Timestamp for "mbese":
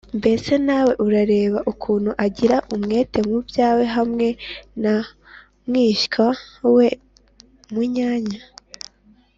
0.17-0.51